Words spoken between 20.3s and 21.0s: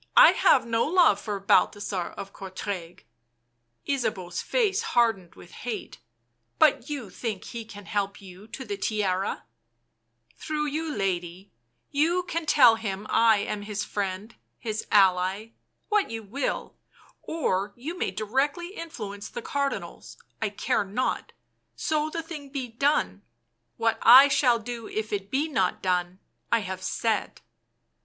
I care